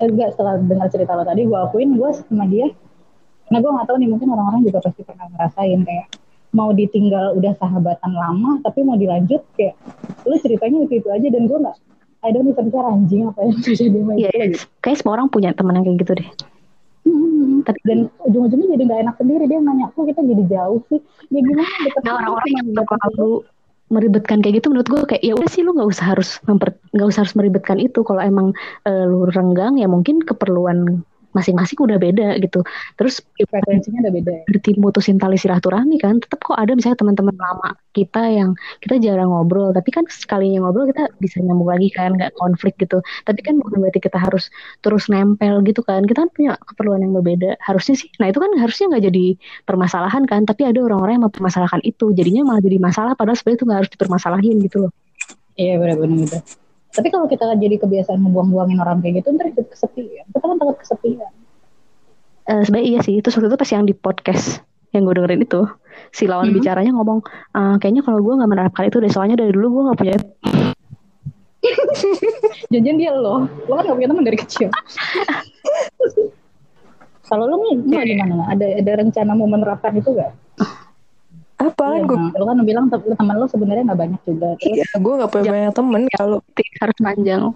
[0.00, 2.72] Eh, enggak setelah dengar cerita lo tadi gue akuin gue sama dia.
[3.50, 6.06] Nah gue gak tahu nih mungkin orang-orang juga pasti pernah ngerasain kayak
[6.56, 9.76] mau ditinggal udah sahabatan lama tapi mau dilanjut kayak
[10.24, 11.76] lu ceritanya itu itu aja dan gue nggak
[12.24, 15.52] I don't even care anjing apa yang terjadi sama yeah, itu kayak semua orang punya
[15.52, 16.28] teman yang kayak gitu deh.
[17.06, 20.98] Hmm, tapi dan ujung-ujungnya jadi nggak enak sendiri dia nanya kok kita jadi jauh sih?
[21.30, 21.70] Ya gimana
[22.02, 23.30] nah, orang-orang yang terlalu
[23.86, 27.20] meribetkan kayak gitu menurut gue kayak ya udah sih lu nggak usah harus nggak usah
[27.22, 28.02] harus meribetkan itu.
[28.02, 28.50] Kalau emang
[28.90, 31.06] uh, lu renggang ya mungkin keperluan
[31.36, 32.64] masing-masing udah beda gitu.
[32.96, 34.32] Terus frekuensinya udah beda.
[34.32, 34.42] Ya?
[34.48, 39.28] Berarti mutusin tali silaturahmi kan, tetap kok ada misalnya teman-teman lama kita yang kita jarang
[39.32, 43.04] ngobrol, tapi kan sekalinya ngobrol kita bisa nyambung lagi kan, nggak konflik gitu.
[43.28, 44.48] Tapi kan bukan berarti kita harus
[44.80, 46.04] terus nempel gitu kan.
[46.08, 47.60] Kita kan punya keperluan yang berbeda.
[47.60, 49.26] Harusnya sih, nah itu kan harusnya nggak jadi
[49.68, 50.48] permasalahan kan.
[50.48, 53.12] Tapi ada orang-orang yang mempermasalahkan itu, jadinya malah jadi masalah.
[53.12, 54.92] Padahal sebenarnya itu nggak harus dipermasalahin gitu loh.
[55.56, 56.65] Iya benar-benar.
[56.96, 60.24] Tapi kalau kita jadi kebiasaan membuang-buangin orang kayak gitu, ntar hidup kesepian.
[60.32, 61.32] Kita kan takut kesepian.
[62.48, 63.20] Uh, sebenarnya iya sih.
[63.20, 64.64] Itu waktu itu pas yang di podcast
[64.96, 65.60] yang gue dengerin itu,
[66.08, 66.56] si lawan hmm.
[66.56, 67.20] bicaranya ngomong,
[67.52, 70.16] uh, kayaknya kalau gue nggak menerapkan itu deh, soalnya dari dulu gue nggak punya.
[72.72, 74.68] Janjian dia lo, lo kan gak punya teman dari kecil.
[77.28, 78.54] kalau lo nih, gimana?
[78.54, 80.32] Ada ada rencana mau menerapkan itu gak?
[81.56, 81.84] Apa?
[81.96, 85.50] Kan gue lo kan bilang teman lo sebenarnya nggak banyak juga iya gue nggak punya
[85.52, 86.38] banyak temen kalau
[86.80, 87.42] harus panjang.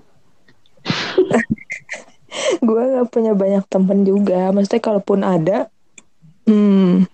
[2.63, 5.67] Gue nggak punya banyak temen juga maksudnya kalaupun ada
[6.47, 7.05] hmm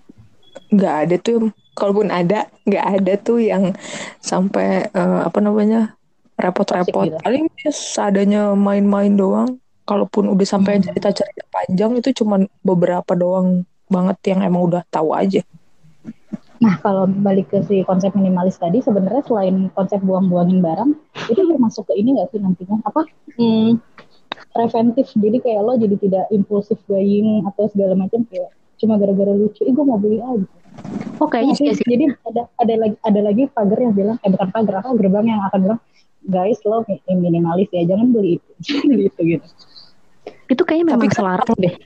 [0.70, 3.72] nggak ada tuh kalaupun ada nggak ada tuh yang
[4.20, 5.96] sampai uh, apa namanya
[6.36, 7.08] repot-repot.
[7.08, 7.16] gitu.
[7.24, 9.56] paling seadanya main-main doang.
[9.86, 10.90] Kalaupun udah sampai hmm.
[10.90, 15.46] cerita-cerita panjang itu cuman beberapa doang banget yang emang udah tahu aja
[16.56, 20.90] Nah, kalau balik ke si konsep minimalis tadi, sebenarnya selain konsep buang-buangin barang,
[21.28, 22.80] itu termasuk ke ini nggak sih nantinya?
[22.88, 23.04] Apa?
[23.36, 23.76] Hmm,
[24.56, 25.12] preventif.
[25.12, 29.72] Jadi kayak lo jadi tidak impulsif buying atau segala macam kayak cuma gara-gara lucu, ih
[29.72, 30.36] gue mau beli aja.
[30.40, 30.56] Gitu.
[31.20, 31.84] Oh kayaknya sih.
[31.84, 35.40] Jadi ada ada lagi ada lagi pagar yang bilang, eh bukan pagar, apa gerbang yang
[35.48, 35.80] akan bilang,
[36.28, 38.50] guys lo minimalis ya, jangan beli itu,
[38.84, 39.46] beli itu gitu.
[40.46, 41.76] Itu kayaknya memang Tapi, selaras deh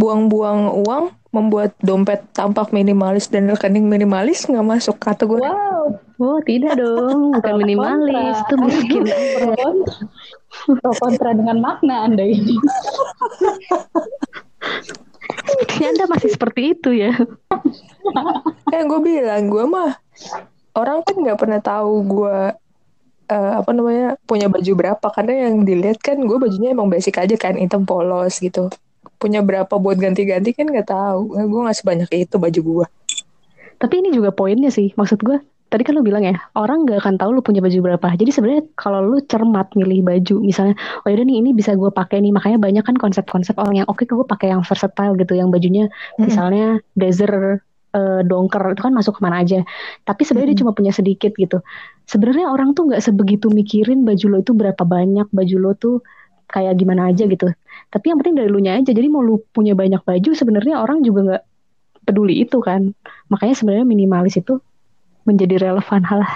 [0.00, 5.44] buang-buang uang membuat dompet tampak minimalis dan rekening minimalis nggak masuk kategori.
[5.44, 9.04] Wow, oh tidak dong, bukan minimalis, itu miskin.
[10.80, 12.58] Pro kontra dengan makna anda ini.
[15.80, 17.14] anda masih seperti itu ya.
[18.74, 19.94] eh gue bilang gue mah
[20.74, 22.38] orang kan nggak pernah tahu gue
[23.30, 27.34] uh, apa namanya punya baju berapa karena yang dilihat kan gue bajunya emang basic aja
[27.38, 28.70] kan hitam polos gitu
[29.20, 31.36] punya berapa buat ganti-ganti kan nggak tahu.
[31.36, 32.86] Gue nggak sebanyak itu baju gue
[33.80, 35.40] tapi ini juga poinnya sih maksud gue
[35.72, 38.06] tadi kan lu bilang ya orang nggak akan tahu lu punya baju berapa.
[38.18, 42.18] Jadi sebenarnya kalau lu cermat milih baju misalnya oh yaudah nih ini bisa gue pakai
[42.20, 42.34] nih.
[42.34, 45.86] Makanya banyak kan konsep-konsep orang yang oke okay, gue pakai yang versatile gitu yang bajunya
[45.86, 46.26] hmm.
[46.26, 47.62] misalnya blazer
[47.94, 49.62] uh, dongker itu kan masuk ke mana aja.
[50.02, 50.58] Tapi sebenarnya hmm.
[50.58, 51.62] dia cuma punya sedikit gitu.
[52.02, 55.30] Sebenarnya orang tuh nggak sebegitu mikirin baju lo itu berapa banyak.
[55.30, 56.02] Baju lo tuh
[56.50, 57.46] kayak gimana aja gitu
[57.94, 61.06] tapi yang penting dari lu nya aja jadi mau lu punya banyak baju sebenarnya orang
[61.06, 61.44] juga nggak
[62.04, 62.90] peduli itu kan
[63.30, 64.58] makanya sebenarnya minimalis itu
[65.22, 66.26] menjadi relevan hal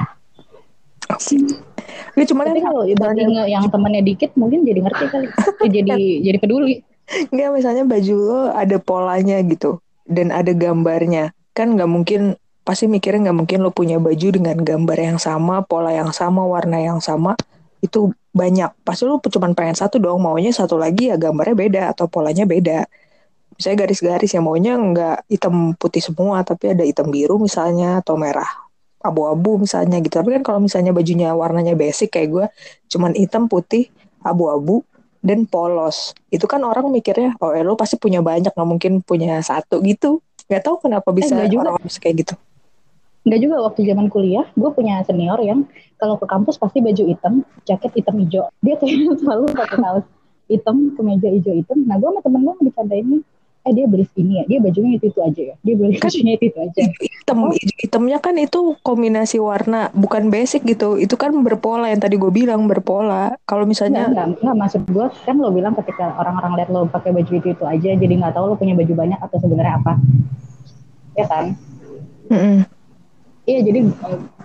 [2.14, 5.28] Gak cuma Tapi kalau ibaratnya yang temannya dikit mungkin jadi ngerti kali.
[5.76, 6.80] Jadi jadi peduli.
[7.28, 11.36] Enggak misalnya baju lo ada polanya gitu dan ada gambarnya.
[11.52, 15.92] Kan nggak mungkin pasti mikirnya nggak mungkin lo punya baju dengan gambar yang sama, pola
[15.92, 17.36] yang sama, warna yang sama.
[17.84, 18.80] Itu banyak.
[18.80, 22.88] Pasti lo cuma pengen satu dong, maunya satu lagi ya gambarnya beda atau polanya beda.
[23.54, 28.48] Misalnya garis-garis ya maunya nggak hitam putih semua, tapi ada hitam biru misalnya atau merah
[29.04, 30.16] abu-abu misalnya gitu.
[30.16, 32.46] Tapi kan kalau misalnya bajunya warnanya basic kayak gue,
[32.88, 33.92] cuman hitam, putih,
[34.24, 34.80] abu-abu,
[35.20, 36.16] dan polos.
[36.32, 40.24] Itu kan orang mikirnya, oh lo pasti punya banyak, nggak mungkin punya satu gitu.
[40.48, 41.62] Gak tau kenapa Eh, bisa nggak juga.
[41.68, 42.34] orang kayak gitu.
[43.24, 45.64] Enggak juga waktu zaman kuliah, gue punya senior yang
[45.96, 48.52] kalau ke kampus pasti baju hitam, jaket hitam hijau.
[48.60, 50.04] Dia kayak selalu pakai kaos
[50.52, 51.88] hitam, kemeja hijau hitam.
[51.88, 53.18] Nah gue sama temen gue bercandainnya,
[53.64, 56.32] eh dia beli ini ya, dia bajunya itu itu aja ya, dia beli Kan- bajunya
[56.36, 56.80] itu itu aja.
[57.24, 61.00] Hitam, hijau- hitamnya kan itu kombinasi warna, bukan basic gitu.
[61.00, 63.40] Itu kan berpola yang tadi gue bilang berpola.
[63.48, 67.16] Kalau Enggak, misalnya enggak, enggak maksud gue kan lo bilang ketika orang-orang lihat lo pakai
[67.16, 69.92] baju itu itu aja, jadi nggak tahu lo punya baju banyak atau sebenarnya apa,
[71.16, 71.56] ya kan?
[72.28, 72.73] Mm-mm.
[73.44, 73.78] Iya jadi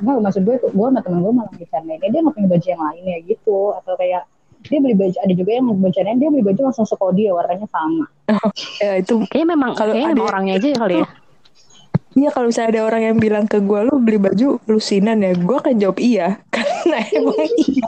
[0.03, 2.83] nggak maksud gue tuh gue sama temen gue malah bercandain dia nggak punya baju yang
[2.83, 3.59] lain ya gitu.
[3.79, 4.23] Atau kayak
[4.67, 8.05] dia beli baju ada juga yang bercandain dia beli baju langsung sekodi ya warnanya sama.
[8.83, 11.07] Ya itu kayaknya memang Kalau kayaknya ada- memang orangnya aja ya kali ya.
[12.09, 15.55] Iya kalau misalnya ada orang yang bilang ke gue lu beli baju lusinan ya gue
[15.55, 17.87] akan jawab iya karena emang iya.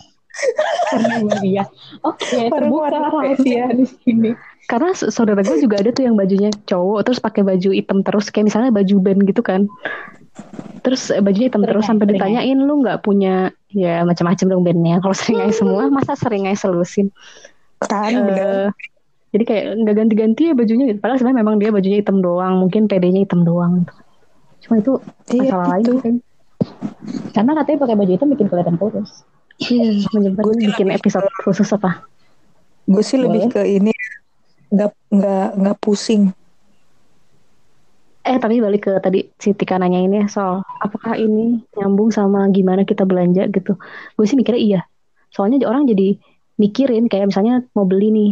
[0.87, 1.63] Karena emang dia
[2.07, 4.31] oh ya Orang terbuka rahasia di sini.
[4.69, 8.47] Karena saudara gue juga ada tuh yang bajunya cowok terus pakai baju hitam terus kayak
[8.47, 9.67] misalnya baju band gitu kan
[10.81, 12.11] terus eh, bajunya hitam terus sampai ya.
[12.17, 16.65] ditanyain lu nggak punya ya macam-macam dong bandnya kalau sering aja semua masa sering aja
[16.65, 17.13] selusin
[17.81, 18.73] kan bener.
[19.31, 20.99] jadi kayak nggak ganti-ganti ya bajunya gitu.
[20.99, 23.93] Padahal sebenarnya memang dia bajunya hitam doang, mungkin PD-nya hitam doang gitu.
[24.67, 24.91] Cuma itu
[25.31, 25.91] Iya, masalah lain gitu.
[25.91, 26.15] sih kan.
[27.33, 29.11] karena katanya pakai baju itu bikin kelihatan kurus
[29.61, 32.05] Iya, menyebut bikin episode khusus apa?
[32.85, 33.53] gue sih lebih Boleh.
[33.53, 33.91] ke ini
[34.69, 36.33] nggak nggak nggak pusing
[38.21, 42.45] Eh tapi balik ke tadi si Tika nanya ini ya soal apakah ini nyambung sama
[42.53, 43.73] gimana kita belanja gitu.
[44.13, 44.81] Gue sih mikirnya iya.
[45.33, 46.21] Soalnya orang jadi
[46.61, 48.31] mikirin kayak misalnya mau beli nih.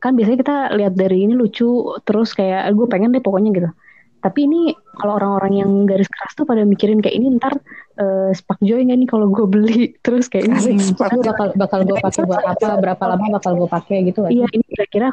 [0.00, 3.70] Kan biasanya kita lihat dari ini lucu terus kayak gue pengen deh pokoknya gitu.
[4.18, 7.54] Tapi ini kalau orang-orang yang garis keras tuh pada mikirin kayak ini ntar
[8.00, 11.98] eh, spark joy nggak nih kalau gue beli terus kayak ini Gue bakal bakal gue
[12.06, 15.12] pakai buat apa berapa lama bakal gue pakai gitu kan Iya ini kira-kira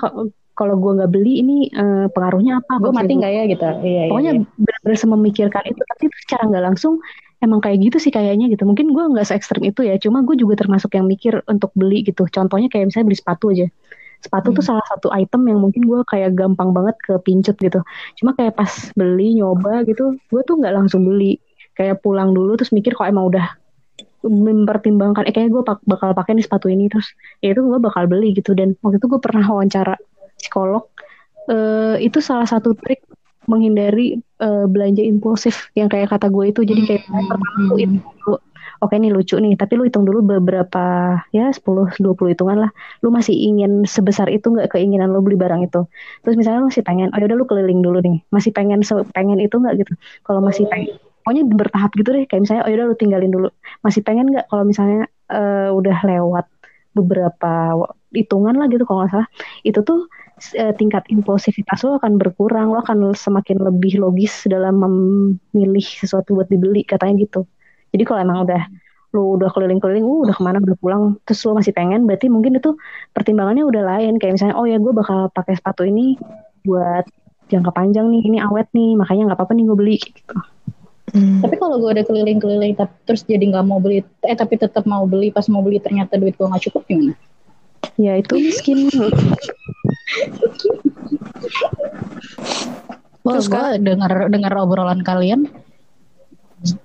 [0.56, 2.80] kalau- gue nggak beli ini eh, pengaruhnya apa?
[2.80, 3.64] gue mati nggak ya gitu?
[3.64, 4.42] Iya, iya, pokoknya iya.
[4.56, 5.82] benar-benar memikirkan itu.
[5.84, 6.94] Tapi secara nggak langsung
[7.44, 8.64] emang kayak gitu sih kayaknya gitu.
[8.66, 12.02] Mungkin gue nggak se ekstrem itu ya cuma gue juga termasuk yang mikir untuk beli
[12.02, 12.26] gitu.
[12.32, 13.68] Contohnya kayak misalnya beli sepatu aja.
[14.24, 14.70] Sepatu tuh Hmm.
[14.74, 17.84] salah satu item yang mungkin gue kayak gampang banget ke pincut gitu.
[18.18, 21.38] Cuma kayak pas beli nyoba gitu gue tuh nggak langsung beli.
[21.76, 23.46] Kayak pulang dulu terus mikir kok emang udah
[24.26, 27.14] mempertimbangkan eh kayaknya gue bakal pakai nih sepatu ini terus
[27.46, 28.58] ya itu gue bakal beli gitu.
[28.58, 29.94] Dan waktu itu gue pernah wawancara
[30.46, 30.86] psikolog
[31.52, 33.02] eh, itu salah satu trik
[33.46, 36.62] menghindari eh, belanja impulsif yang kayak kata gue itu.
[36.66, 38.36] Jadi kayak Hmm, pertama hitung dulu
[38.84, 42.72] oke nih lucu nih tapi lu hitung dulu beberapa ya 10 20 hitungan lah.
[43.06, 45.86] Lu masih ingin sebesar itu nggak keinginan lu beli barang itu?
[46.26, 49.38] Terus misalnya lu masih pengen oh yaudah lu keliling dulu nih masih pengen se- pengen
[49.42, 49.76] itu nggak?
[49.82, 49.94] Gitu.
[50.26, 50.90] Kalau masih pengen
[51.24, 52.24] pokoknya bertahap gitu deh.
[52.30, 53.48] Kayak misalnya oh yaudah lu tinggalin dulu.
[53.86, 56.46] Masih pengen nggak kalau misalnya eh, udah lewat
[56.96, 57.52] beberapa
[58.16, 59.30] hitungan lah gitu kalau nggak salah.
[59.68, 60.08] Itu tuh
[60.56, 66.52] eh, tingkat impulsivitas lo akan berkurang lo akan semakin lebih logis dalam memilih sesuatu buat
[66.52, 67.48] dibeli katanya gitu
[67.96, 68.62] jadi kalau emang udah
[69.16, 72.60] lu udah keliling-keliling, uh, udah ke mana, udah pulang, terus lu masih pengen, berarti mungkin
[72.60, 72.76] itu
[73.16, 74.20] pertimbangannya udah lain.
[74.20, 76.20] Kayak misalnya, oh ya gue bakal pakai sepatu ini
[76.68, 77.08] buat
[77.48, 79.98] jangka panjang nih, ini awet nih, makanya nggak apa-apa nih gue beli.
[80.04, 80.36] Gitu.
[81.16, 81.40] Hmm.
[81.40, 82.76] Tapi kalau gue udah keliling-keliling
[83.08, 86.36] terus jadi nggak mau beli, eh tapi tetap mau beli pas mau beli ternyata duit
[86.36, 87.16] gue nggak cukup gimana?
[87.96, 88.92] Ya itu miskin.
[93.26, 95.50] Wah, Terus gue dengar dengar obrolan kalian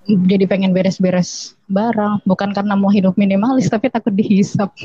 [0.08, 4.68] jadi pengen beres-beres barang, bukan karena mau hidup minimalis tapi takut dihisap.